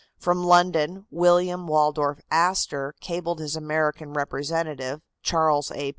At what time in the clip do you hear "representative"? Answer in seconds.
4.13-5.03